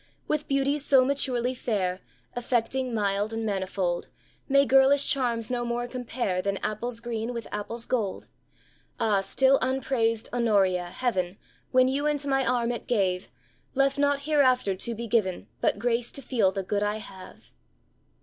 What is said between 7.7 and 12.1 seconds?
gold. Ah, still unpraised Honoria, Heaven, When you